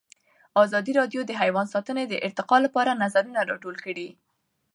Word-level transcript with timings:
ازادي 0.63 0.91
راډیو 0.99 1.21
د 1.25 1.31
حیوان 1.41 1.65
ساتنه 1.73 2.01
د 2.07 2.13
ارتقا 2.27 2.57
لپاره 2.65 2.99
نظرونه 3.03 3.39
راټول 3.49 3.75
کړي. 3.85 4.07